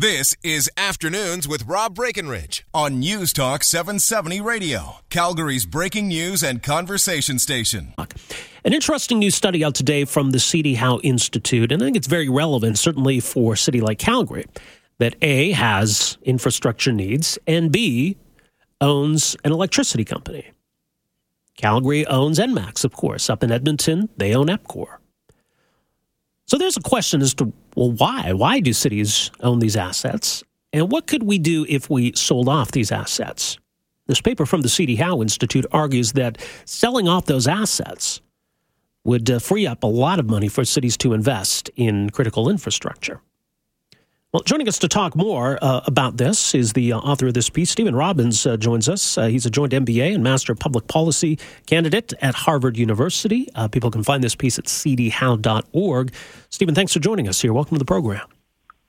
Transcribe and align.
This 0.00 0.32
is 0.44 0.70
Afternoons 0.76 1.48
with 1.48 1.66
Rob 1.66 1.96
Breckenridge 1.96 2.64
on 2.72 3.00
News 3.00 3.32
Talk 3.32 3.64
770 3.64 4.40
Radio, 4.40 4.98
Calgary's 5.10 5.66
breaking 5.66 6.06
news 6.06 6.44
and 6.44 6.62
conversation 6.62 7.40
station. 7.40 7.94
An 7.98 8.72
interesting 8.72 9.18
new 9.18 9.32
study 9.32 9.64
out 9.64 9.74
today 9.74 10.04
from 10.04 10.30
the 10.30 10.38
C.D. 10.38 10.74
Howe 10.74 11.00
Institute, 11.00 11.72
and 11.72 11.82
I 11.82 11.86
think 11.86 11.96
it's 11.96 12.06
very 12.06 12.28
relevant, 12.28 12.78
certainly 12.78 13.18
for 13.18 13.54
a 13.54 13.56
city 13.56 13.80
like 13.80 13.98
Calgary, 13.98 14.44
that 14.98 15.16
A, 15.20 15.50
has 15.50 16.16
infrastructure 16.22 16.92
needs, 16.92 17.36
and 17.48 17.72
B, 17.72 18.16
owns 18.80 19.36
an 19.42 19.50
electricity 19.50 20.04
company. 20.04 20.52
Calgary 21.56 22.06
owns 22.06 22.38
Enmax, 22.38 22.84
of 22.84 22.92
course. 22.92 23.28
Up 23.28 23.42
in 23.42 23.50
Edmonton, 23.50 24.10
they 24.16 24.32
own 24.32 24.46
EPCOR. 24.46 24.97
So 26.48 26.56
there's 26.56 26.78
a 26.78 26.80
question 26.80 27.20
as 27.20 27.34
to, 27.34 27.52
well, 27.76 27.92
why? 27.92 28.32
Why 28.32 28.60
do 28.60 28.72
cities 28.72 29.30
own 29.40 29.58
these 29.58 29.76
assets? 29.76 30.42
And 30.72 30.90
what 30.90 31.06
could 31.06 31.22
we 31.22 31.38
do 31.38 31.66
if 31.68 31.90
we 31.90 32.14
sold 32.14 32.48
off 32.48 32.72
these 32.72 32.90
assets? 32.90 33.58
This 34.06 34.22
paper 34.22 34.46
from 34.46 34.62
the 34.62 34.70
C.D. 34.70 34.96
Howe 34.96 35.20
Institute 35.20 35.66
argues 35.72 36.12
that 36.12 36.38
selling 36.64 37.06
off 37.06 37.26
those 37.26 37.46
assets 37.46 38.22
would 39.04 39.30
uh, 39.30 39.38
free 39.38 39.66
up 39.66 39.82
a 39.82 39.86
lot 39.86 40.18
of 40.18 40.28
money 40.28 40.48
for 40.48 40.64
cities 40.64 40.96
to 40.98 41.12
invest 41.12 41.70
in 41.76 42.08
critical 42.10 42.48
infrastructure. 42.48 43.20
Well, 44.30 44.42
joining 44.42 44.68
us 44.68 44.78
to 44.80 44.88
talk 44.88 45.16
more 45.16 45.58
uh, 45.62 45.80
about 45.86 46.18
this 46.18 46.54
is 46.54 46.74
the 46.74 46.92
uh, 46.92 46.98
author 46.98 47.28
of 47.28 47.32
this 47.32 47.48
piece. 47.48 47.70
Stephen 47.70 47.96
Robbins 47.96 48.44
uh, 48.44 48.58
joins 48.58 48.86
us. 48.86 49.16
Uh, 49.16 49.28
he's 49.28 49.46
a 49.46 49.50
joint 49.50 49.72
MBA 49.72 50.14
and 50.14 50.22
Master 50.22 50.52
of 50.52 50.58
Public 50.58 50.86
Policy 50.86 51.38
candidate 51.64 52.12
at 52.20 52.34
Harvard 52.34 52.76
University. 52.76 53.48
Uh, 53.54 53.68
people 53.68 53.90
can 53.90 54.04
find 54.04 54.22
this 54.22 54.34
piece 54.34 54.58
at 54.58 54.66
cdhowe.org. 54.66 56.12
Stephen, 56.50 56.74
thanks 56.74 56.92
for 56.92 56.98
joining 56.98 57.26
us 57.26 57.40
here. 57.40 57.54
Welcome 57.54 57.76
to 57.76 57.78
the 57.78 57.86
program. 57.86 58.28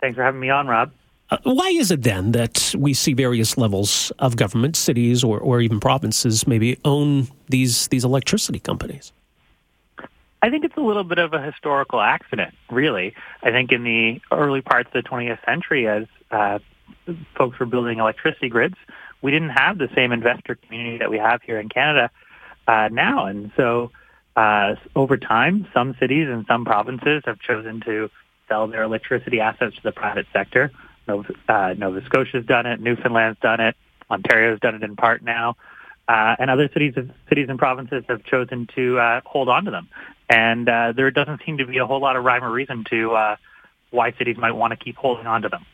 Thanks 0.02 0.17
for 0.17 0.23
having 0.23 0.41
me 0.41 0.49
on, 0.49 0.67
Rob. 0.67 0.91
Uh, 1.29 1.38
why 1.43 1.70
is 1.70 1.90
it 1.90 2.03
then 2.03 2.34
that 2.34 2.76
we 2.77 2.93
see 2.93 3.13
various 3.13 3.57
levels 3.57 4.12
of 4.20 4.35
government, 4.35 4.76
cities 4.76 5.23
or, 5.23 5.40
or 5.40 5.62
even 5.62 5.79
provinces, 5.79 6.48
maybe 6.48 6.77
own 6.84 7.29
these 7.48 7.87
these 7.87 8.04
electricity 8.04 8.60
companies? 8.60 9.13
I 10.41 10.49
think 10.49 10.63
it's 10.63 10.77
a 10.77 10.82
little 10.82 11.04
bit 11.04 11.20
of 11.20 11.34
a 11.34 11.41
historical 11.41 11.99
accident, 11.99 12.54
really. 12.71 13.13
I 13.43 13.51
think 13.51 13.71
in 13.71 13.84
the 13.84 14.21
early 14.32 14.62
parts 14.62 14.90
of 14.93 15.04
the 15.04 15.09
20th 15.09 15.43
century, 15.45 15.87
as 15.87 16.05
uh, 16.32 16.59
folks 17.37 17.59
were 17.59 17.65
building 17.65 17.99
electricity 17.99 18.48
grids, 18.48 18.76
we 19.21 19.32
didn't 19.32 19.49
have 19.49 19.77
the 19.77 19.90
same 19.95 20.12
investor 20.12 20.55
community 20.55 20.99
that 20.99 21.10
we 21.10 21.17
have 21.17 21.41
here 21.41 21.60
in 21.60 21.67
Canada 21.67 22.10
uh, 22.67 22.87
now. 22.90 23.26
And 23.26 23.51
so 23.57 23.91
uh, 24.37 24.76
over 24.95 25.17
time, 25.17 25.67
some 25.73 25.95
cities 25.99 26.29
and 26.29 26.45
some 26.48 26.63
provinces 26.63 27.23
have 27.26 27.40
chosen 27.40 27.82
to 27.82 28.10
sell 28.48 28.67
their 28.67 28.84
electricity 28.84 29.41
assets 29.41 29.76
to 29.76 29.84
the 29.84 29.91
private 29.91 30.26
sector. 30.32 30.71
Nova, 31.05 31.34
uh, 31.49 31.73
Nova 31.77 32.04
Scotia's 32.05 32.45
done 32.45 32.65
it. 32.65 32.79
Newfoundland's 32.79 33.40
done 33.41 33.60
it. 33.60 33.76
Ontario's 34.10 34.60
done 34.62 34.76
it 34.76 34.84
in 34.84 34.95
part 34.95 35.21
now. 35.21 35.57
Uh, 36.07 36.35
and 36.40 36.49
other 36.49 36.70
cities, 36.73 36.95
cities 37.27 37.48
and 37.49 37.60
provinces 37.60 38.04
have 38.07 38.23
chosen 38.23 38.67
to 38.76 38.98
uh, 38.98 39.21
hold 39.26 39.49
on 39.49 39.65
to 39.65 39.71
them 39.71 39.90
and 40.30 40.70
uh, 40.70 40.94
there 40.96 41.10
doesn't 41.12 41.41
seem 41.46 41.58
to 41.58 41.66
be 41.66 41.77
a 41.77 41.85
whole 41.85 41.99
lot 41.99 42.16
of 42.16 42.24
rhyme 42.24 42.44
or 42.44 42.52
reason 42.52 42.85
to 42.90 43.13
uh, 43.16 43.35
why 43.90 44.12
cities 44.13 44.38
might 44.38 44.52
want 44.52 44.72
to 44.72 44.77
keep 44.77 44.96
holding 44.96 45.27
on 45.27 45.41
to 45.41 45.49
them. 45.49 45.66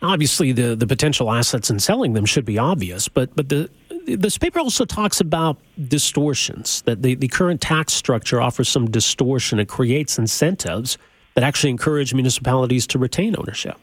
Obviously, 0.00 0.52
the, 0.52 0.76
the 0.76 0.86
potential 0.86 1.32
assets 1.32 1.70
in 1.70 1.80
selling 1.80 2.12
them 2.12 2.24
should 2.24 2.44
be 2.44 2.56
obvious, 2.56 3.08
but 3.08 3.34
but 3.34 3.48
the 3.48 3.68
this 4.06 4.38
paper 4.38 4.58
also 4.60 4.84
talks 4.84 5.20
about 5.20 5.58
distortions 5.88 6.82
that 6.82 7.02
the, 7.02 7.14
the 7.14 7.28
current 7.28 7.60
tax 7.60 7.92
structure 7.92 8.40
offers 8.40 8.68
some 8.68 8.90
distortion. 8.90 9.58
It 9.58 9.68
creates 9.68 10.18
incentives 10.18 10.96
that 11.34 11.44
actually 11.44 11.70
encourage 11.70 12.14
municipalities 12.14 12.86
to 12.88 12.98
retain 12.98 13.34
ownership. 13.36 13.76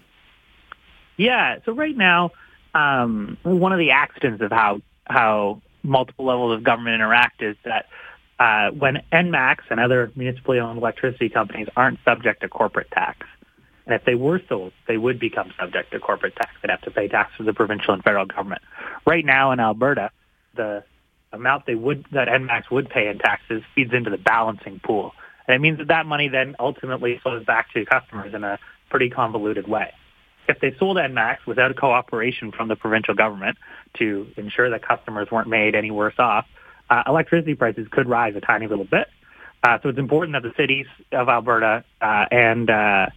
Yeah. 1.17 1.59
So 1.65 1.73
right 1.73 1.95
now, 1.95 2.31
um, 2.73 3.37
one 3.43 3.71
of 3.71 3.79
the 3.79 3.91
accidents 3.91 4.41
of 4.41 4.51
how 4.51 4.81
how 5.05 5.61
multiple 5.83 6.25
levels 6.25 6.57
of 6.57 6.63
government 6.63 6.95
interact 6.95 7.41
is 7.41 7.55
that 7.63 7.87
uh, 8.39 8.69
when 8.71 9.01
Enmax 9.11 9.59
and 9.69 9.79
other 9.79 10.11
municipally 10.15 10.59
owned 10.59 10.77
electricity 10.77 11.29
companies 11.29 11.67
aren't 11.75 11.99
subject 12.03 12.41
to 12.41 12.49
corporate 12.49 12.91
tax. 12.91 13.25
And 13.85 13.93
if 13.93 14.03
they 14.03 14.15
were 14.15 14.41
sold, 14.49 14.73
they 14.87 14.97
would 14.97 15.19
become 15.19 15.53
subject 15.59 15.91
to 15.91 15.99
corporate 15.99 16.35
tax. 16.35 16.51
They'd 16.61 16.71
have 16.71 16.81
to 16.81 16.91
pay 16.91 17.07
tax 17.07 17.31
to 17.37 17.43
the 17.43 17.53
provincial 17.53 17.93
and 17.93 18.03
federal 18.03 18.25
government. 18.25 18.61
Right 19.05 19.23
now 19.23 19.51
in 19.51 19.59
Alberta, 19.59 20.11
the 20.55 20.83
amount 21.31 21.65
they 21.65 21.75
would 21.75 22.05
that 22.11 22.27
Enmax 22.27 22.71
would 22.71 22.89
pay 22.89 23.07
in 23.07 23.19
taxes 23.19 23.61
feeds 23.75 23.93
into 23.93 24.09
the 24.09 24.17
balancing 24.17 24.79
pool. 24.83 25.13
And 25.47 25.55
it 25.55 25.59
means 25.59 25.77
that 25.77 25.89
that 25.89 26.05
money 26.05 26.27
then 26.27 26.55
ultimately 26.59 27.19
flows 27.21 27.45
back 27.45 27.71
to 27.73 27.85
customers 27.85 28.33
in 28.33 28.43
a 28.43 28.57
pretty 28.89 29.09
convoluted 29.09 29.67
way. 29.67 29.93
If 30.47 30.59
they 30.59 30.75
sold 30.79 30.97
Enmax 30.97 31.37
without 31.45 31.75
cooperation 31.75 32.51
from 32.51 32.67
the 32.67 32.75
provincial 32.75 33.13
government 33.13 33.57
to 33.97 34.27
ensure 34.37 34.69
that 34.69 34.85
customers 34.85 35.27
weren't 35.31 35.49
made 35.49 35.75
any 35.75 35.91
worse 35.91 36.15
off, 36.17 36.45
uh, 36.89 37.03
electricity 37.07 37.55
prices 37.55 37.87
could 37.89 38.07
rise 38.07 38.35
a 38.35 38.41
tiny 38.41 38.67
little 38.67 38.85
bit. 38.85 39.07
Uh, 39.63 39.79
so 39.81 39.89
it's 39.89 39.97
important 39.97 40.33
that 40.33 40.43
the 40.43 40.53
cities 40.55 40.85
of 41.11 41.27
Alberta 41.27 41.83
uh, 42.01 42.25
and 42.31 42.69
uh, 42.69 43.07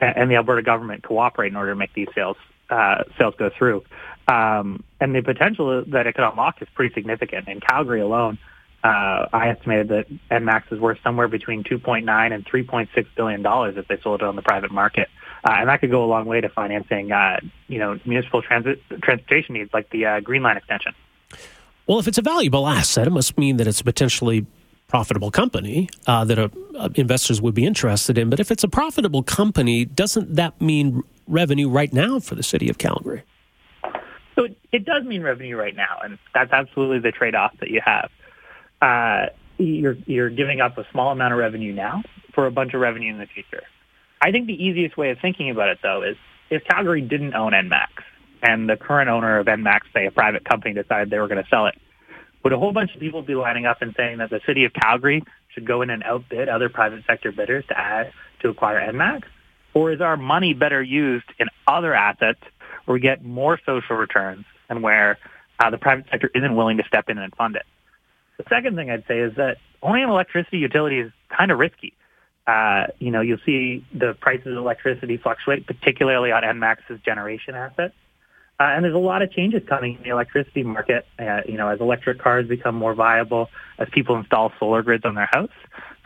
and 0.00 0.30
the 0.30 0.34
Alberta 0.34 0.62
government 0.62 1.02
cooperate 1.02 1.48
in 1.48 1.56
order 1.56 1.72
to 1.72 1.76
make 1.76 1.94
these 1.94 2.08
sales 2.14 2.36
uh, 2.70 3.04
sales 3.18 3.34
go 3.38 3.50
through. 3.56 3.84
Um, 4.28 4.82
and 5.00 5.14
the 5.14 5.22
potential 5.22 5.84
that 5.86 6.06
it 6.06 6.14
could 6.14 6.28
unlock 6.28 6.60
is 6.60 6.68
pretty 6.74 6.92
significant. 6.94 7.46
In 7.48 7.60
Calgary 7.60 8.00
alone, 8.00 8.38
uh, 8.82 9.28
I 9.32 9.48
estimated 9.50 9.88
that 9.88 10.06
Enmax 10.30 10.72
is 10.72 10.80
worth 10.80 10.98
somewhere 11.02 11.28
between 11.28 11.62
2.9 11.62 12.34
and 12.34 12.44
3.6 12.44 13.06
billion 13.16 13.42
dollars 13.42 13.76
if 13.76 13.86
they 13.88 14.00
sold 14.00 14.22
it 14.22 14.26
on 14.26 14.36
the 14.36 14.42
private 14.42 14.72
market, 14.72 15.08
uh, 15.44 15.54
and 15.58 15.68
that 15.68 15.80
could 15.80 15.90
go 15.90 16.04
a 16.04 16.06
long 16.06 16.26
way 16.26 16.40
to 16.40 16.48
financing, 16.48 17.12
uh, 17.12 17.38
you 17.68 17.78
know, 17.78 17.98
municipal 18.04 18.42
transit 18.42 18.80
transportation 19.02 19.54
needs 19.54 19.72
like 19.72 19.90
the 19.90 20.06
uh, 20.06 20.20
Green 20.20 20.42
Line 20.42 20.56
extension. 20.56 20.94
Well, 21.86 21.98
if 21.98 22.08
it's 22.08 22.18
a 22.18 22.22
valuable 22.22 22.66
asset, 22.66 23.06
it 23.06 23.10
must 23.10 23.38
mean 23.38 23.58
that 23.58 23.66
it's 23.66 23.80
a 23.80 23.84
potentially 23.84 24.46
profitable 24.88 25.30
company 25.30 25.88
uh, 26.06 26.24
that 26.24 26.38
uh, 26.38 26.48
investors 26.94 27.40
would 27.40 27.54
be 27.54 27.64
interested 27.64 28.18
in. 28.18 28.30
But 28.30 28.40
if 28.40 28.50
it's 28.50 28.64
a 28.64 28.68
profitable 28.68 29.22
company, 29.22 29.84
doesn't 29.84 30.34
that 30.34 30.60
mean 30.60 31.02
revenue 31.28 31.68
right 31.68 31.92
now 31.92 32.18
for 32.18 32.34
the 32.34 32.42
city 32.42 32.68
of 32.68 32.78
Calgary? 32.78 33.22
So 34.34 34.44
it, 34.44 34.58
it 34.72 34.84
does 34.84 35.04
mean 35.04 35.22
revenue 35.22 35.56
right 35.56 35.74
now, 35.74 35.98
and 36.02 36.18
that's 36.34 36.52
absolutely 36.52 36.98
the 36.98 37.12
trade-off 37.12 37.56
that 37.60 37.70
you 37.70 37.80
have. 37.84 38.10
Uh, 38.82 39.26
you're 39.58 39.96
you're 40.04 40.28
giving 40.28 40.60
up 40.60 40.76
a 40.76 40.86
small 40.92 41.10
amount 41.10 41.32
of 41.32 41.38
revenue 41.38 41.72
now 41.72 42.02
for 42.34 42.46
a 42.46 42.50
bunch 42.50 42.74
of 42.74 42.80
revenue 42.80 43.10
in 43.10 43.18
the 43.18 43.26
future. 43.26 43.62
I 44.20 44.30
think 44.30 44.46
the 44.46 44.62
easiest 44.62 44.96
way 44.96 45.10
of 45.10 45.18
thinking 45.20 45.50
about 45.50 45.68
it, 45.68 45.78
though, 45.82 46.02
is 46.02 46.16
if 46.50 46.62
Calgary 46.64 47.00
didn't 47.00 47.34
own 47.34 47.52
Enmax, 47.52 47.88
and 48.42 48.68
the 48.68 48.76
current 48.76 49.08
owner 49.08 49.38
of 49.38 49.46
Enmax, 49.46 49.80
say 49.94 50.06
a 50.06 50.10
private 50.10 50.44
company, 50.44 50.74
decided 50.74 51.10
they 51.10 51.18
were 51.18 51.28
going 51.28 51.42
to 51.42 51.48
sell 51.48 51.66
it, 51.66 51.74
would 52.42 52.52
a 52.52 52.58
whole 52.58 52.72
bunch 52.72 52.94
of 52.94 53.00
people 53.00 53.22
be 53.22 53.34
lining 53.34 53.66
up 53.66 53.82
and 53.82 53.94
saying 53.96 54.18
that 54.18 54.30
the 54.30 54.40
city 54.46 54.64
of 54.64 54.72
Calgary 54.72 55.22
should 55.48 55.66
go 55.66 55.82
in 55.82 55.90
and 55.90 56.02
outbid 56.04 56.48
other 56.48 56.68
private 56.68 57.04
sector 57.06 57.32
bidders 57.32 57.64
to 57.68 57.78
add 57.78 58.12
to 58.40 58.48
acquire 58.48 58.80
Enmax? 58.80 59.24
Or 59.74 59.92
is 59.92 60.00
our 60.00 60.16
money 60.16 60.54
better 60.54 60.82
used 60.82 61.26
in 61.38 61.48
other 61.66 61.94
assets 61.94 62.38
where 62.84 62.94
we 62.94 63.00
get 63.00 63.24
more 63.24 63.58
social 63.66 63.96
returns 63.96 64.44
and 64.68 64.82
where 64.82 65.18
uh, 65.58 65.70
the 65.70 65.78
private 65.78 66.06
sector 66.10 66.30
isn't 66.34 66.54
willing 66.54 66.76
to 66.76 66.84
step 66.84 67.08
in 67.08 67.18
and 67.18 67.34
fund 67.34 67.56
it? 67.56 67.64
The 68.36 68.44
second 68.48 68.76
thing 68.76 68.90
I'd 68.90 69.06
say 69.08 69.18
is 69.18 69.34
that 69.36 69.56
owning 69.82 70.04
an 70.04 70.10
electricity 70.10 70.58
utility 70.58 71.00
is 71.00 71.12
kind 71.36 71.50
of 71.50 71.58
risky. 71.58 71.94
Uh, 72.46 72.86
you 73.00 73.10
know, 73.10 73.22
you'll 73.22 73.38
see 73.44 73.84
the 73.92 74.14
prices 74.20 74.46
of 74.46 74.58
electricity 74.58 75.16
fluctuate, 75.16 75.66
particularly 75.66 76.30
on 76.30 76.42
Enmax's 76.42 77.00
generation 77.04 77.54
assets. 77.54 77.94
Uh, 78.58 78.64
and 78.64 78.84
there's 78.84 78.94
a 78.94 78.98
lot 78.98 79.20
of 79.20 79.30
changes 79.32 79.62
coming 79.68 79.96
in 79.96 80.02
the 80.02 80.08
electricity 80.08 80.62
market, 80.62 81.06
uh, 81.18 81.40
you 81.46 81.58
know, 81.58 81.68
as 81.68 81.80
electric 81.80 82.18
cars 82.18 82.48
become 82.48 82.74
more 82.74 82.94
viable, 82.94 83.50
as 83.78 83.86
people 83.92 84.16
install 84.16 84.50
solar 84.58 84.82
grids 84.82 85.04
on 85.04 85.14
their 85.14 85.28
house. 85.30 85.50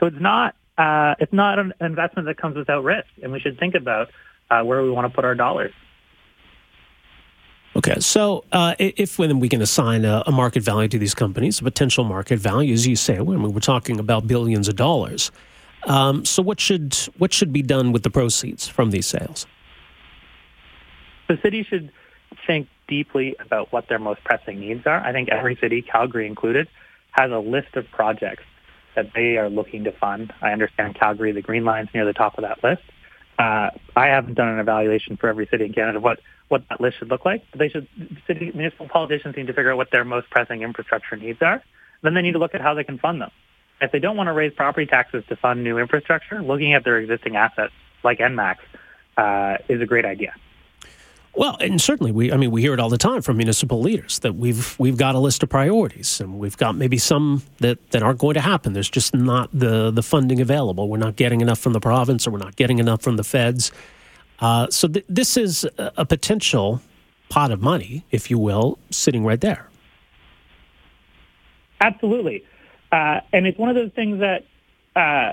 So 0.00 0.06
it's 0.06 0.20
not, 0.20 0.56
uh, 0.76 1.14
it's 1.20 1.32
not 1.32 1.60
an 1.60 1.72
investment 1.80 2.26
that 2.26 2.38
comes 2.38 2.56
without 2.56 2.82
risk. 2.82 3.06
And 3.22 3.30
we 3.30 3.38
should 3.38 3.58
think 3.58 3.76
about 3.76 4.10
uh, 4.50 4.62
where 4.62 4.82
we 4.82 4.90
want 4.90 5.06
to 5.06 5.14
put 5.14 5.24
our 5.24 5.36
dollars. 5.36 5.72
Okay, 7.76 8.00
so 8.00 8.44
uh, 8.50 8.74
if 8.80 9.16
when 9.16 9.38
we 9.38 9.48
can 9.48 9.62
assign 9.62 10.04
a, 10.04 10.24
a, 10.26 10.32
market 10.32 10.64
value 10.64 10.88
to 10.88 10.98
these 10.98 11.14
companies, 11.14 11.60
a 11.60 11.62
potential 11.62 12.02
market 12.02 12.40
value, 12.40 12.74
as 12.74 12.84
you 12.84 12.96
say, 12.96 13.20
when 13.20 13.40
we're 13.42 13.60
talking 13.60 14.00
about 14.00 14.26
billions 14.26 14.66
of 14.66 14.74
dollars. 14.74 15.30
Um, 15.84 16.24
so 16.24 16.42
what 16.42 16.58
should 16.58 16.94
what 17.16 17.32
should 17.32 17.52
be 17.52 17.62
done 17.62 17.92
with 17.92 18.02
the 18.02 18.10
proceeds 18.10 18.66
from 18.66 18.90
these 18.90 19.06
sales? 19.06 19.46
The 21.28 21.38
city 21.42 21.62
should 21.62 21.92
think 22.50 22.66
deeply 22.88 23.36
about 23.38 23.72
what 23.72 23.88
their 23.88 24.00
most 24.00 24.24
pressing 24.24 24.58
needs 24.58 24.84
are. 24.84 24.98
I 24.98 25.12
think 25.12 25.28
every 25.28 25.56
city, 25.60 25.82
Calgary 25.82 26.26
included, 26.26 26.66
has 27.12 27.30
a 27.30 27.38
list 27.38 27.76
of 27.76 27.88
projects 27.92 28.42
that 28.96 29.12
they 29.14 29.36
are 29.36 29.48
looking 29.48 29.84
to 29.84 29.92
fund. 29.92 30.32
I 30.42 30.50
understand 30.50 30.96
Calgary, 30.96 31.30
the 31.30 31.42
Green 31.42 31.64
Line's 31.64 31.90
near 31.94 32.04
the 32.04 32.12
top 32.12 32.38
of 32.38 32.42
that 32.42 32.58
list. 32.64 32.82
Uh, 33.38 33.70
I 33.94 34.06
haven't 34.08 34.34
done 34.34 34.48
an 34.48 34.58
evaluation 34.58 35.16
for 35.16 35.28
every 35.28 35.46
city 35.46 35.64
in 35.64 35.72
Canada 35.72 35.98
of 35.98 36.02
what, 36.02 36.18
what 36.48 36.64
that 36.68 36.80
list 36.80 36.98
should 36.98 37.08
look 37.08 37.24
like, 37.24 37.44
but 37.52 37.60
they 37.60 37.68
should, 37.68 37.86
city 38.26 38.50
municipal 38.52 38.88
politicians 38.88 39.36
need 39.36 39.46
to 39.46 39.52
figure 39.52 39.70
out 39.70 39.76
what 39.76 39.92
their 39.92 40.04
most 40.04 40.28
pressing 40.28 40.62
infrastructure 40.62 41.16
needs 41.16 41.40
are. 41.40 41.62
Then 42.02 42.14
they 42.14 42.22
need 42.22 42.32
to 42.32 42.40
look 42.40 42.56
at 42.56 42.60
how 42.60 42.74
they 42.74 42.84
can 42.84 42.98
fund 42.98 43.20
them. 43.20 43.30
If 43.80 43.92
they 43.92 44.00
don't 44.00 44.16
want 44.16 44.26
to 44.26 44.32
raise 44.32 44.52
property 44.52 44.86
taxes 44.86 45.22
to 45.28 45.36
fund 45.36 45.62
new 45.62 45.78
infrastructure, 45.78 46.42
looking 46.42 46.74
at 46.74 46.82
their 46.82 46.98
existing 46.98 47.36
assets 47.36 47.72
like 48.02 48.18
Enmax 48.18 48.56
uh, 49.16 49.58
is 49.68 49.80
a 49.80 49.86
great 49.86 50.04
idea. 50.04 50.34
Well, 51.34 51.56
and 51.60 51.80
certainly 51.80 52.10
we 52.12 52.32
I 52.32 52.36
mean 52.36 52.50
we 52.50 52.60
hear 52.60 52.74
it 52.74 52.80
all 52.80 52.88
the 52.88 52.98
time 52.98 53.22
from 53.22 53.36
municipal 53.36 53.80
leaders 53.80 54.18
that 54.20 54.34
we've 54.34 54.78
we've 54.78 54.96
got 54.96 55.14
a 55.14 55.18
list 55.18 55.42
of 55.42 55.48
priorities 55.48 56.20
and 56.20 56.38
we've 56.38 56.56
got 56.56 56.74
maybe 56.74 56.98
some 56.98 57.42
that, 57.58 57.78
that 57.92 58.02
aren't 58.02 58.18
going 58.18 58.34
to 58.34 58.40
happen. 58.40 58.72
There's 58.72 58.90
just 58.90 59.14
not 59.14 59.48
the 59.52 59.90
the 59.90 60.02
funding 60.02 60.40
available. 60.40 60.88
We're 60.88 60.98
not 60.98 61.16
getting 61.16 61.40
enough 61.40 61.58
from 61.58 61.72
the 61.72 61.80
province 61.80 62.26
or 62.26 62.32
we're 62.32 62.38
not 62.38 62.56
getting 62.56 62.78
enough 62.78 63.02
from 63.02 63.16
the 63.16 63.24
feds. 63.24 63.70
Uh, 64.40 64.68
so 64.70 64.88
th- 64.88 65.04
this 65.08 65.36
is 65.36 65.66
a 65.78 66.04
potential 66.04 66.80
pot 67.28 67.52
of 67.52 67.60
money, 67.60 68.04
if 68.10 68.30
you 68.30 68.38
will, 68.38 68.78
sitting 68.90 69.24
right 69.24 69.40
there. 69.40 69.68
Absolutely. 71.80 72.44
Uh, 72.90 73.20
and 73.32 73.46
it's 73.46 73.58
one 73.58 73.68
of 73.68 73.76
those 73.76 73.92
things 73.92 74.20
that 74.20 74.44
uh, 74.96 75.32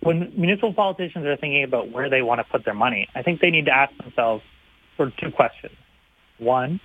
when 0.00 0.32
municipal 0.36 0.72
politicians 0.72 1.26
are 1.26 1.36
thinking 1.36 1.64
about 1.64 1.90
where 1.90 2.08
they 2.08 2.22
want 2.22 2.38
to 2.38 2.44
put 2.44 2.64
their 2.64 2.74
money, 2.74 3.08
I 3.14 3.22
think 3.22 3.40
they 3.40 3.50
need 3.50 3.66
to 3.66 3.72
ask 3.72 3.94
themselves 3.98 4.42
of 4.98 5.16
two 5.16 5.30
questions. 5.30 5.74
One, 6.38 6.80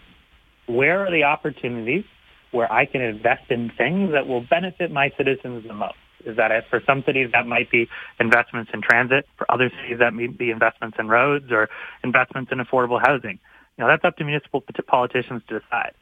where 0.68 1.06
are 1.06 1.12
the 1.12 1.24
opportunities 1.24 2.06
where 2.52 2.72
I 2.72 2.86
can 2.86 3.02
invest 3.02 3.50
in 3.50 3.72
things 3.78 4.12
that 4.12 4.28
will 4.28 4.42
benefit 4.42 4.92
my 4.92 5.12
citizens 5.18 5.66
the 5.68 5.74
most? 5.74 5.96
Is 6.26 6.38
that 6.38 6.52
it? 6.52 6.66
For 6.70 6.82
some 6.86 7.04
cities, 7.06 7.30
that 7.34 7.48
might 7.48 7.72
be 7.72 7.88
investments 8.20 8.72
in 8.74 8.82
transit. 8.82 9.26
For 9.38 9.50
other 9.50 9.72
cities, 9.82 10.00
that 10.00 10.14
might 10.14 10.38
be 10.38 10.52
investments 10.52 10.98
in 11.00 11.08
roads 11.08 11.46
or 11.52 11.70
investments 12.04 12.52
in 12.52 12.60
affordable 12.60 13.00
housing. 13.02 13.40
You 13.78 13.86
know, 13.86 13.88
that's 13.88 14.04
up 14.04 14.18
to 14.18 14.26
municipal 14.26 14.64
politicians 14.88 15.42
to 15.48 15.60
decide. 15.60 15.94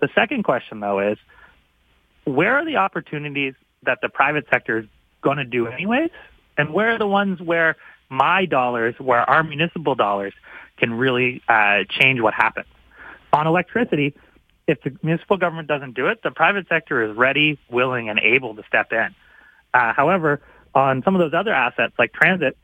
The 0.00 0.08
second 0.14 0.44
question, 0.44 0.80
though, 0.80 1.00
is 1.00 1.16
where 2.24 2.54
are 2.56 2.64
the 2.64 2.76
opportunities 2.76 3.54
that 3.84 3.98
the 4.02 4.08
private 4.08 4.44
sector 4.52 4.80
is 4.80 4.86
going 5.22 5.38
to 5.38 5.44
do 5.44 5.66
anyways? 5.66 6.10
And 6.58 6.74
where 6.74 6.90
are 6.94 6.98
the 6.98 7.06
ones 7.06 7.40
where 7.40 7.76
my 8.10 8.44
dollars, 8.44 8.94
where 8.98 9.20
our 9.20 9.42
municipal 9.42 9.94
dollars 9.94 10.34
can 10.82 10.94
really 10.94 11.40
uh, 11.48 11.84
change 11.88 12.20
what 12.20 12.34
happens? 12.34 12.66
On 13.32 13.46
electricity, 13.46 14.14
if 14.66 14.82
the 14.82 14.96
municipal 15.02 15.36
government 15.36 15.68
doesn't 15.68 15.94
do 15.94 16.08
it, 16.08 16.22
the 16.24 16.32
private 16.32 16.66
sector 16.68 17.08
is 17.08 17.16
ready, 17.16 17.58
willing, 17.70 18.08
and 18.08 18.18
able 18.18 18.56
to 18.56 18.62
step 18.66 18.92
in. 18.92 19.14
Uh, 19.72 19.92
however, 19.92 20.40
on 20.74 21.02
some 21.04 21.14
of 21.14 21.20
those 21.20 21.38
other 21.38 21.52
assets 21.52 21.94
like 21.98 22.12
transit, 22.12 22.56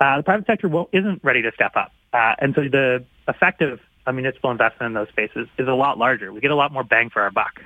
uh, 0.00 0.16
the 0.16 0.22
private 0.22 0.46
sector 0.46 0.70
isn't 0.92 1.22
ready 1.22 1.42
to 1.42 1.52
step 1.54 1.72
up. 1.76 1.92
Uh, 2.12 2.34
and 2.38 2.54
so 2.54 2.62
the 2.62 3.04
effective 3.28 3.80
of 4.06 4.14
municipal 4.14 4.50
investment 4.50 4.90
in 4.90 4.94
those 4.94 5.08
spaces 5.08 5.46
is 5.58 5.68
a 5.68 5.74
lot 5.74 5.98
larger. 5.98 6.32
We 6.32 6.40
get 6.40 6.50
a 6.50 6.56
lot 6.56 6.72
more 6.72 6.84
bang 6.84 7.10
for 7.10 7.20
our 7.20 7.30
buck. 7.30 7.60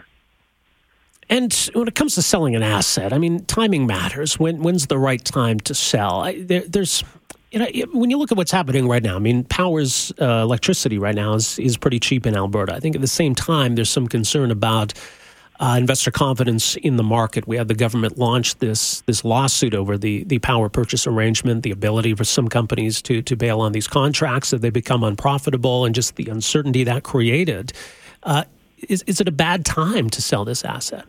And 1.31 1.53
when 1.73 1.87
it 1.87 1.95
comes 1.95 2.17
to 2.17 2.23
selling 2.23 2.57
an 2.57 2.65
asset, 2.65 3.13
I 3.13 3.19
mean, 3.19 3.45
timing 3.47 3.87
matters. 3.87 4.39
When, 4.39 4.63
when's 4.63 4.89
the 4.89 4.99
right 4.99 5.25
time 5.25 5.61
to 5.61 5.75
sell? 5.75 6.21
I, 6.21 6.43
there, 6.43 6.65
there's, 6.67 7.05
you 7.53 7.59
know, 7.59 7.67
when 7.93 8.11
you 8.11 8.17
look 8.17 8.33
at 8.33 8.39
what's 8.39 8.51
happening 8.51 8.89
right 8.89 9.03
now, 9.03 9.17
I 9.17 9.19
mean, 9.19 9.45
power's 9.45 10.13
uh, 10.21 10.25
electricity 10.25 10.99
right 10.99 11.15
now 11.15 11.35
is, 11.35 11.59
is 11.59 11.77
pretty 11.77 12.01
cheap 12.01 12.27
in 12.27 12.35
Alberta. 12.35 12.75
I 12.75 12.81
think 12.81 12.95
at 12.95 13.03
the 13.03 13.07
same 13.07 13.35
time, 13.35 13.75
there's 13.75 13.91
some 13.91 14.07
concern 14.07 14.51
about 14.51 14.95
uh, 15.61 15.77
investor 15.79 16.11
confidence 16.11 16.77
in 16.77 16.97
the 16.97 17.03
market. 17.03 17.47
We 17.47 17.57
had 17.57 17.69
the 17.69 17.75
government 17.75 18.19
launch 18.19 18.57
this 18.57 19.03
this 19.03 19.25
lawsuit 19.25 19.75
over 19.75 19.99
the 19.99 20.25
the 20.25 20.39
power 20.39 20.69
purchase 20.71 21.07
arrangement, 21.07 21.63
the 21.63 21.71
ability 21.71 22.15
for 22.15 22.25
some 22.25 22.49
companies 22.49 23.03
to 23.03 23.21
to 23.23 23.37
bail 23.37 23.61
on 23.61 23.73
these 23.73 23.87
contracts 23.87 24.53
if 24.53 24.63
they 24.63 24.71
become 24.71 25.05
unprofitable, 25.05 25.85
and 25.85 25.95
just 25.95 26.17
the 26.17 26.29
uncertainty 26.29 26.85
that 26.85 27.05
created. 27.05 27.73
Uh, 28.23 28.45
is 28.89 29.03
is 29.03 29.21
it 29.21 29.29
a 29.29 29.33
bad 29.33 29.65
time 29.67 30.09
to 30.11 30.23
sell 30.23 30.45
this 30.45 30.65
asset? 30.65 31.05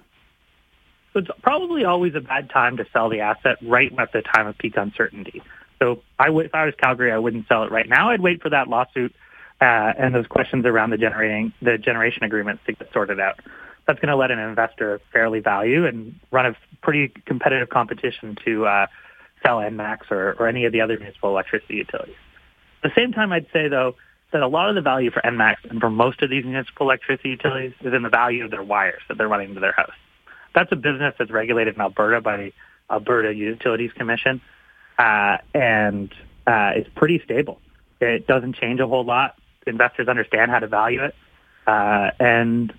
So 1.14 1.20
it's 1.20 1.30
probably 1.42 1.86
always 1.86 2.16
a 2.16 2.22
bad 2.22 2.50
time 2.50 2.78
to 2.78 2.86
sell 2.92 3.08
the 3.08 3.22
asset 3.22 3.58
right 3.62 3.92
at 3.98 4.12
the 4.12 4.22
time 4.22 4.48
of 4.48 4.58
peak 4.58 4.76
uncertainty. 4.76 5.42
So 5.80 6.02
I 6.20 6.30
would, 6.30 6.48
if 6.48 6.56
I 6.56 6.66
was 6.66 6.74
Calgary, 6.82 7.12
I 7.12 7.18
wouldn't 7.18 7.48
sell 7.48 7.64
it 7.64 7.72
right 7.72 7.88
now. 7.88 8.12
I'd 8.12 8.22
wait 8.22 8.42
for 8.42 8.50
that 8.50 8.68
lawsuit 8.68 9.14
uh, 9.62 9.94
and 9.98 10.14
those 10.14 10.28
questions 10.28 10.66
around 10.66 10.92
the 10.92 10.98
generating 10.98 11.54
the 11.62 11.78
generation 11.78 12.24
agreements 12.24 12.64
to 12.68 12.74
get 12.74 12.92
sorted 12.94 13.20
out 13.20 13.40
that's 13.88 14.00
going 14.00 14.10
to 14.10 14.16
let 14.16 14.32
an 14.32 14.40
investor 14.40 15.02
fairly 15.12 15.40
value 15.40 15.86
and 15.86 16.16
run 16.32 16.46
a 16.46 16.56
pretty 16.82 17.12
competitive 17.26 17.70
competition 17.70 18.38
to 18.46 18.66
uh, 18.66 18.88
sell 19.46 19.58
ENMAX 19.58 20.10
or, 20.10 20.36
or 20.40 20.48
any 20.48 20.66
of 20.66 20.72
the 20.72 20.82
other 20.82 20.98
municipal 20.98 21.30
electricity 21.30 21.76
utilities. 21.76 22.16
At 22.84 22.94
the 22.94 23.02
same 23.02 23.12
time, 23.12 23.32
I'd 23.32 23.48
say, 23.52 23.68
though, 23.68 23.96
that 24.32 24.42
a 24.42 24.48
lot 24.48 24.70
of 24.70 24.76
the 24.76 24.82
value 24.82 25.12
for 25.12 25.22
ENMAX 25.22 25.58
and 25.70 25.80
for 25.80 25.90
most 25.90 26.22
of 26.22 26.30
these 26.30 26.44
municipal 26.44 26.88
electricity 26.88 27.30
utilities 27.30 27.74
is 27.82 27.94
in 27.94 28.04
the 28.04 28.10
value 28.10 28.46
of 28.46 28.52
their 28.52 28.64
wires 28.64 29.02
that 29.08 29.18
they're 29.18 29.28
running 29.28 29.54
to 29.54 29.60
their 29.60 29.74
house. 29.74 29.92
That's 30.56 30.72
a 30.72 30.76
business 30.76 31.14
that's 31.20 31.32
regulated 31.32 31.76
in 31.76 31.82
Alberta 31.82 32.22
by 32.22 32.38
the 32.38 32.52
Alberta 32.90 33.34
Utilities 33.34 33.92
Commission, 33.94 34.42
uh, 34.98 35.38
and 35.54 36.12
uh, 36.48 36.72
it's 36.76 36.90
pretty 36.96 37.22
stable. 37.24 37.60
It 38.02 38.28
doesn't 38.28 38.56
change 38.56 38.80
a 38.80 38.88
whole 38.88 39.06
lot. 39.06 39.36
Investors 39.66 40.08
understand 40.08 40.52
how 40.52 40.60
to 40.60 40.68
value 40.68 41.04
it. 41.04 41.16
Uh, 41.66 42.12
and 42.20 42.74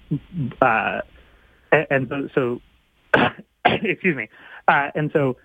uh, 0.60 1.00
and 1.72 2.08
so, 2.34 2.60
so 3.14 3.20
excuse 3.64 4.16
me, 4.16 4.28
uh, 4.68 4.90
and 4.94 5.10
so 5.12 5.36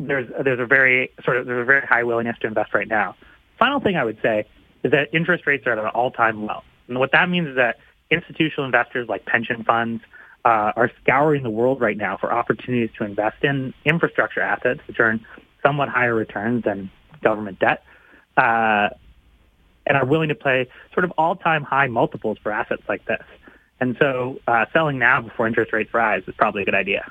there's 0.00 0.28
there's 0.42 0.58
a 0.58 0.66
very 0.66 1.12
sort 1.24 1.36
of 1.36 1.46
there's 1.46 1.62
a 1.62 1.64
very 1.64 1.86
high 1.86 2.02
willingness 2.02 2.36
to 2.40 2.48
invest 2.48 2.74
right 2.74 2.88
now. 2.88 3.14
Final 3.58 3.78
thing 3.78 3.96
I 3.96 4.04
would 4.04 4.18
say 4.22 4.46
is 4.82 4.90
that 4.90 5.14
interest 5.14 5.46
rates 5.46 5.66
are 5.66 5.72
at 5.72 5.78
an 5.78 5.86
all-time 5.86 6.46
low, 6.46 6.62
and 6.88 6.98
what 6.98 7.12
that 7.12 7.28
means 7.28 7.48
is 7.48 7.56
that 7.56 7.78
institutional 8.10 8.64
investors 8.64 9.08
like 9.08 9.24
pension 9.24 9.62
funds 9.62 10.02
uh, 10.44 10.72
are 10.74 10.90
scouring 11.02 11.42
the 11.42 11.50
world 11.50 11.80
right 11.80 11.96
now 11.96 12.16
for 12.16 12.32
opportunities 12.32 12.90
to 12.98 13.04
invest 13.04 13.44
in 13.44 13.72
infrastructure 13.84 14.40
assets, 14.40 14.80
which 14.88 14.98
earn 14.98 15.24
somewhat 15.62 15.88
higher 15.88 16.14
returns 16.14 16.64
than 16.64 16.90
government 17.22 17.58
debt. 17.58 17.82
Uh, 18.36 18.88
and 19.86 19.96
are 19.96 20.04
willing 20.04 20.28
to 20.28 20.34
pay 20.34 20.68
sort 20.94 21.04
of 21.04 21.12
all-time 21.18 21.64
high 21.64 21.88
multiples 21.88 22.38
for 22.42 22.52
assets 22.52 22.82
like 22.88 23.04
this. 23.06 23.24
And 23.80 23.96
so 23.98 24.38
uh, 24.46 24.66
selling 24.72 24.98
now 24.98 25.20
before 25.22 25.46
interest 25.46 25.72
rates 25.72 25.92
rise 25.92 26.22
is 26.28 26.34
probably 26.36 26.62
a 26.62 26.64
good 26.64 26.74
idea. 26.74 27.10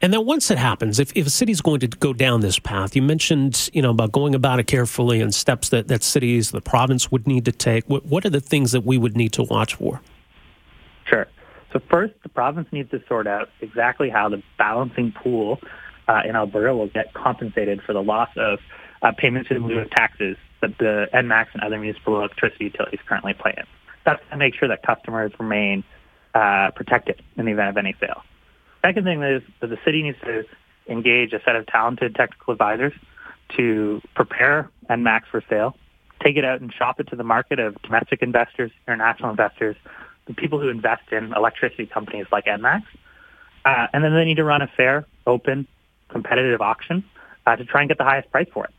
And 0.00 0.12
then 0.12 0.26
once 0.26 0.50
it 0.50 0.58
happens, 0.58 0.98
if, 0.98 1.12
if 1.16 1.26
a 1.26 1.30
city's 1.30 1.60
going 1.60 1.80
to 1.80 1.86
go 1.86 2.12
down 2.12 2.40
this 2.40 2.58
path, 2.58 2.94
you 2.94 3.02
mentioned, 3.02 3.70
you 3.72 3.80
know, 3.80 3.90
about 3.90 4.12
going 4.12 4.34
about 4.34 4.58
it 4.58 4.66
carefully 4.66 5.20
and 5.20 5.34
steps 5.34 5.70
that, 5.70 5.88
that 5.88 6.02
cities, 6.02 6.50
the 6.50 6.60
province 6.60 7.10
would 7.10 7.26
need 7.26 7.44
to 7.46 7.52
take. 7.52 7.88
What, 7.88 8.06
what 8.06 8.24
are 8.24 8.30
the 8.30 8.40
things 8.40 8.72
that 8.72 8.84
we 8.84 8.98
would 8.98 9.16
need 9.16 9.32
to 9.34 9.44
watch 9.44 9.76
for? 9.76 10.00
Sure. 11.06 11.26
So 11.72 11.80
first, 11.88 12.14
the 12.22 12.28
province 12.28 12.68
needs 12.72 12.90
to 12.90 13.02
sort 13.08 13.26
out 13.26 13.48
exactly 13.60 14.10
how 14.10 14.28
the 14.28 14.42
balancing 14.58 15.12
pool 15.12 15.60
uh, 16.12 16.28
in 16.28 16.36
Alberta 16.36 16.74
will 16.74 16.88
get 16.88 17.14
compensated 17.14 17.80
for 17.82 17.92
the 17.92 18.02
loss 18.02 18.28
of 18.36 18.58
uh, 19.02 19.12
payments 19.16 19.50
in 19.50 19.66
lieu 19.66 19.78
of 19.80 19.90
taxes 19.90 20.36
that 20.60 20.76
the 20.78 21.08
ENMAX 21.12 21.46
and 21.54 21.62
other 21.62 21.78
municipal 21.78 22.18
electricity 22.18 22.64
utilities 22.64 23.00
currently 23.08 23.34
play 23.34 23.54
in. 23.56 23.64
That's 24.04 24.22
to 24.30 24.36
make 24.36 24.54
sure 24.54 24.68
that 24.68 24.82
customers 24.82 25.32
remain 25.38 25.84
uh, 26.34 26.70
protected 26.74 27.22
in 27.36 27.46
the 27.46 27.52
event 27.52 27.70
of 27.70 27.76
any 27.76 27.94
sale. 28.00 28.22
Second 28.84 29.04
thing 29.04 29.22
is 29.22 29.42
that 29.60 29.68
the 29.68 29.78
city 29.84 30.02
needs 30.02 30.18
to 30.20 30.44
engage 30.88 31.32
a 31.32 31.40
set 31.44 31.56
of 31.56 31.66
talented 31.66 32.14
technical 32.14 32.52
advisors 32.52 32.92
to 33.56 34.00
prepare 34.14 34.70
ENMAX 34.90 35.22
for 35.30 35.42
sale, 35.48 35.76
take 36.22 36.36
it 36.36 36.44
out 36.44 36.60
and 36.60 36.72
shop 36.72 37.00
it 37.00 37.08
to 37.08 37.16
the 37.16 37.24
market 37.24 37.58
of 37.58 37.80
domestic 37.82 38.22
investors, 38.22 38.70
international 38.86 39.30
investors, 39.30 39.76
the 40.26 40.34
people 40.34 40.60
who 40.60 40.68
invest 40.68 41.02
in 41.10 41.32
electricity 41.34 41.86
companies 41.86 42.26
like 42.32 42.46
ENMAX. 42.46 42.82
Uh, 43.64 43.86
and 43.92 44.02
then 44.02 44.14
they 44.14 44.24
need 44.24 44.36
to 44.36 44.44
run 44.44 44.62
a 44.62 44.66
fair, 44.76 45.06
open, 45.26 45.68
competitive 46.12 46.60
auction 46.60 47.04
uh, 47.46 47.56
to 47.56 47.64
try 47.64 47.80
and 47.80 47.88
get 47.88 47.98
the 47.98 48.04
highest 48.04 48.30
price 48.30 48.48
for 48.52 48.66
it. 48.66 48.74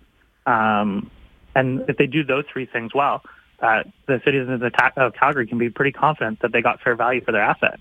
Um, 0.46 1.10
and 1.56 1.86
if 1.90 1.98
they 1.98 2.08
do 2.08 2.24
those 2.24 2.46
three 2.52 2.66
things 2.66 2.94
well, 2.94 3.22
uh, 3.62 3.84
the 4.08 4.22
citizens 4.26 4.62
of 4.98 5.14
Calgary 5.14 5.48
can 5.48 5.58
be 5.58 5.70
pretty 5.70 5.92
confident 5.92 6.42
that 6.42 6.52
they 6.52 6.62
got 6.62 6.82
fair 6.82 6.96
value 6.96 7.24
for 7.24 7.32
their 7.32 7.42
asset. 7.42 7.80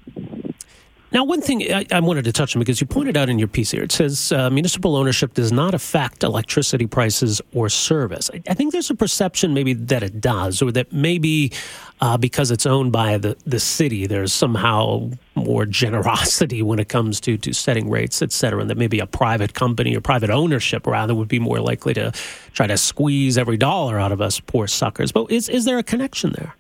Now, 1.13 1.25
one 1.25 1.43
thing 1.43 1.71
I, 1.71 1.85
I, 1.91 2.01
wanted 2.01 2.25
to 2.25 2.33
touch 2.33 2.57
on 2.57 2.61
because 2.61 2.81
you 2.81 2.87
pointed 2.87 3.19
out 3.19 3.29
in 3.29 3.39
your 3.39 3.49
piece 3.49 3.71
here, 3.71 3.83
it 3.83 3.93
says 3.93 4.33
uh, 4.33 4.49
municipal 4.49 4.97
ownership 4.97 5.35
does 5.35 5.53
not 5.53 5.75
affect 5.75 6.23
electricity 6.23 6.87
prices 6.87 7.43
or 7.53 7.69
service. 7.69 8.31
I, 8.33 8.41
I, 8.49 8.55
think 8.55 8.73
there's 8.73 8.89
a 8.89 8.95
perception 8.95 9.53
maybe 9.53 9.75
that 9.75 10.03
it 10.03 10.23
does, 10.23 10.63
or 10.63 10.73
that 10.73 10.91
maybe 10.91 11.53
uh, 12.01 12.17
because 12.17 12.51
it's 12.51 12.65
owned 12.65 12.93
by 12.93 13.19
the, 13.19 13.37
the 13.45 13.61
city, 13.61 14.07
there's 14.07 14.33
somehow 14.33 15.11
more 15.35 15.67
generosity 15.67 16.63
when 16.63 16.79
it 16.79 16.89
comes 16.89 17.21
to, 17.21 17.37
to 17.37 17.53
setting 17.53 17.91
rates, 17.91 18.23
et 18.23 18.33
cetera, 18.33 18.63
and 18.63 18.71
that 18.71 18.79
maybe 18.79 18.99
a 18.99 19.07
private 19.07 19.53
company 19.53 19.95
or 19.95 20.01
private 20.01 20.31
ownership 20.31 20.87
rather 20.87 21.15
would 21.15 21.29
be 21.29 21.39
more 21.39 21.61
likely 21.61 21.93
to 21.93 22.11
try 22.55 22.67
to 22.67 22.79
squeeze 22.79 23.37
every 23.37 23.59
dollar 23.59 23.99
out 23.99 24.13
of 24.13 24.23
us 24.23 24.41
poor 24.41 24.67
suckers. 24.67 25.13
But 25.13 25.31
is, 25.31 25.51
is 25.51 25.67
there 25.67 25.77
a 25.77 25.83
connection 25.83 26.33
there? 26.33 26.55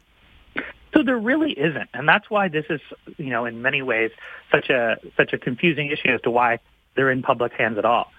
So 0.94 1.02
there 1.02 1.18
really 1.18 1.52
isn't, 1.52 1.88
and 1.94 2.06
that's 2.06 2.28
why 2.28 2.48
this 2.48 2.66
is, 2.68 2.80
you 3.16 3.30
know, 3.30 3.46
in 3.46 3.62
many 3.62 3.80
ways 3.80 4.10
such 4.50 4.68
a 4.68 4.98
such 5.16 5.32
a 5.32 5.38
confusing 5.38 5.90
issue 5.90 6.10
as 6.10 6.20
to 6.22 6.30
why 6.30 6.58
they're 6.94 7.10
in 7.10 7.22
public 7.22 7.52
hands 7.52 7.78
at 7.78 7.84
all. 7.84 8.12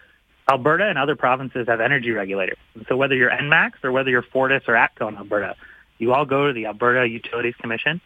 Alberta 0.49 0.85
and 0.89 0.97
other 0.97 1.15
provinces 1.15 1.67
have 1.67 1.79
energy 1.79 2.11
regulators, 2.11 2.57
and 2.73 2.85
so 2.89 2.97
whether 2.97 3.15
you're 3.15 3.29
ENMAX 3.29 3.73
or 3.83 3.91
whether 3.91 4.09
you're 4.09 4.23
Fortis 4.23 4.63
or 4.67 4.73
ATCO 4.73 5.07
in 5.07 5.17
Alberta, 5.17 5.55
you 5.99 6.13
all 6.13 6.25
go 6.25 6.47
to 6.47 6.53
the 6.53 6.65
Alberta 6.65 7.07
Utilities 7.07 7.55
Commission. 7.61 8.01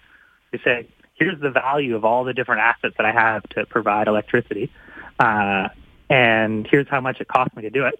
You 0.51 0.59
say, 0.63 0.85
"Here's 1.15 1.39
the 1.39 1.49
value 1.49 1.95
of 1.95 2.03
all 2.03 2.25
the 2.25 2.33
different 2.33 2.61
assets 2.61 2.95
that 2.97 3.05
I 3.05 3.13
have 3.13 3.43
to 3.49 3.65
provide 3.65 4.07
electricity, 4.07 4.69
uh, 5.17 5.69
and 6.09 6.67
here's 6.67 6.89
how 6.89 6.99
much 6.99 7.21
it 7.21 7.29
costs 7.29 7.55
me 7.55 7.61
to 7.63 7.69
do 7.69 7.85
it." 7.85 7.99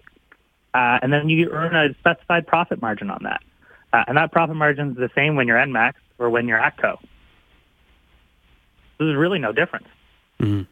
Uh, 0.74 0.98
and 1.00 1.10
then 1.10 1.30
you 1.30 1.50
earn 1.50 1.74
a 1.74 1.94
specified 1.94 2.46
profit 2.46 2.82
margin 2.82 3.10
on 3.10 3.22
that. 3.22 3.42
Uh, 3.90 4.04
and 4.06 4.18
that 4.18 4.30
profit 4.32 4.54
margin 4.54 4.90
is 4.90 4.96
the 4.98 5.10
same 5.14 5.34
when 5.34 5.48
you're 5.48 5.56
ENMAX 5.56 5.94
or 6.18 6.30
when 6.30 6.48
you're 6.48 6.58
ATCO. 6.58 6.98
There's 8.98 9.16
really 9.16 9.38
no 9.38 9.52
difference. 9.52 9.86
Mm. 10.40 10.66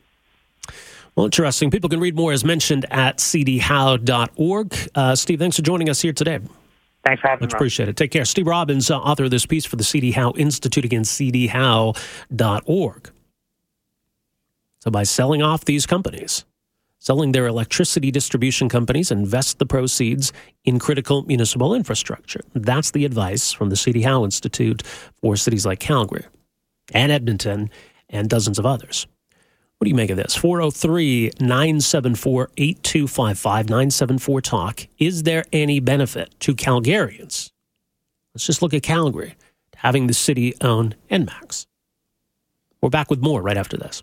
Well, 1.14 1.26
interesting. 1.26 1.70
People 1.70 1.88
can 1.88 2.00
read 2.00 2.14
more 2.14 2.32
as 2.32 2.44
mentioned 2.44 2.84
at 2.90 3.18
cdhowe.org. 3.18 4.90
Uh, 4.94 5.14
Steve, 5.14 5.38
thanks 5.38 5.56
for 5.56 5.62
joining 5.62 5.88
us 5.88 6.02
here 6.02 6.12
today. 6.12 6.40
Thanks 7.06 7.22
for 7.22 7.28
having 7.28 7.42
me. 7.42 7.46
Much 7.46 7.54
appreciated. 7.54 7.96
Take 7.96 8.10
care. 8.10 8.24
Steve 8.24 8.46
Robbins, 8.46 8.90
uh, 8.90 8.98
author 8.98 9.24
of 9.24 9.30
this 9.30 9.46
piece 9.46 9.64
for 9.64 9.76
the 9.76 9.84
CD 9.84 10.10
Howe 10.10 10.32
Institute, 10.36 10.84
again, 10.84 11.02
cdhowe.org. 11.02 13.10
So 14.80 14.90
by 14.90 15.02
selling 15.04 15.42
off 15.42 15.64
these 15.64 15.86
companies, 15.86 16.44
selling 17.06 17.30
their 17.30 17.46
electricity 17.46 18.10
distribution 18.10 18.68
companies, 18.68 19.12
invest 19.12 19.60
the 19.60 19.66
proceeds 19.66 20.32
in 20.64 20.76
critical 20.76 21.22
municipal 21.22 21.72
infrastructure. 21.72 22.40
That's 22.52 22.90
the 22.90 23.04
advice 23.04 23.52
from 23.52 23.70
the 23.70 23.76
CD 23.76 24.02
Howe 24.02 24.24
Institute 24.24 24.82
for 25.22 25.36
cities 25.36 25.64
like 25.64 25.78
Calgary 25.78 26.24
and 26.92 27.12
Edmonton 27.12 27.70
and 28.08 28.28
dozens 28.28 28.58
of 28.58 28.66
others. 28.66 29.06
What 29.78 29.84
do 29.84 29.88
you 29.88 29.94
make 29.94 30.10
of 30.10 30.16
this? 30.16 30.34
403 30.34 31.30
974 31.38 32.50
8255 32.56 33.68
974 33.68 34.40
Talk. 34.40 34.88
Is 34.98 35.22
there 35.22 35.44
any 35.52 35.78
benefit 35.78 36.34
to 36.40 36.56
Calgarians? 36.56 37.52
Let's 38.34 38.46
just 38.46 38.62
look 38.62 38.74
at 38.74 38.82
Calgary 38.82 39.36
having 39.76 40.08
the 40.08 40.14
city 40.14 40.54
own 40.60 40.96
Enmax. 41.08 41.66
We're 42.80 42.88
back 42.88 43.10
with 43.10 43.20
more 43.20 43.42
right 43.42 43.56
after 43.56 43.76
this. 43.76 44.02